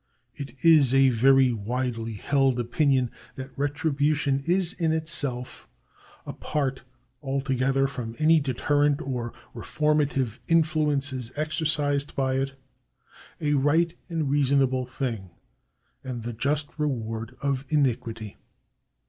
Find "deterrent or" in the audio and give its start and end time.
8.39-9.31